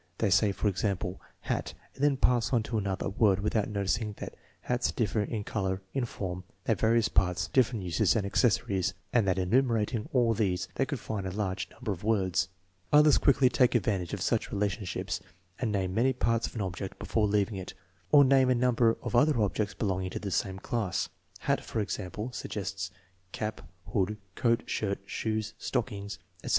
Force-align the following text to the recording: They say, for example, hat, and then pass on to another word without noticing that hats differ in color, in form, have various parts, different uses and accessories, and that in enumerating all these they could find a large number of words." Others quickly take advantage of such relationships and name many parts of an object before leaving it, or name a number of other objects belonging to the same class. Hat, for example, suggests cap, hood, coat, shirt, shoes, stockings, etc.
They 0.17 0.31
say, 0.31 0.51
for 0.51 0.67
example, 0.67 1.21
hat, 1.41 1.75
and 1.93 2.03
then 2.03 2.17
pass 2.17 2.51
on 2.51 2.63
to 2.63 2.79
another 2.79 3.07
word 3.07 3.39
without 3.39 3.69
noticing 3.69 4.13
that 4.13 4.33
hats 4.61 4.91
differ 4.91 5.21
in 5.21 5.43
color, 5.43 5.83
in 5.93 6.05
form, 6.05 6.43
have 6.65 6.79
various 6.79 7.07
parts, 7.07 7.49
different 7.49 7.85
uses 7.85 8.15
and 8.15 8.25
accessories, 8.25 8.95
and 9.13 9.27
that 9.27 9.37
in 9.37 9.49
enumerating 9.49 10.09
all 10.11 10.33
these 10.33 10.67
they 10.73 10.87
could 10.87 10.99
find 10.99 11.27
a 11.27 11.31
large 11.31 11.69
number 11.69 11.91
of 11.91 12.03
words." 12.03 12.49
Others 12.91 13.19
quickly 13.19 13.47
take 13.47 13.75
advantage 13.75 14.11
of 14.11 14.21
such 14.23 14.51
relationships 14.51 15.19
and 15.59 15.71
name 15.71 15.93
many 15.93 16.13
parts 16.13 16.47
of 16.47 16.55
an 16.55 16.61
object 16.61 16.97
before 16.97 17.27
leaving 17.27 17.57
it, 17.57 17.75
or 18.11 18.23
name 18.23 18.49
a 18.49 18.55
number 18.55 18.97
of 19.03 19.15
other 19.15 19.39
objects 19.39 19.75
belonging 19.75 20.09
to 20.09 20.17
the 20.17 20.31
same 20.31 20.57
class. 20.57 21.09
Hat, 21.41 21.63
for 21.63 21.79
example, 21.79 22.31
suggests 22.31 22.89
cap, 23.33 23.61
hood, 23.93 24.17
coat, 24.33 24.63
shirt, 24.65 24.97
shoes, 25.05 25.53
stockings, 25.59 26.17
etc. 26.43 26.49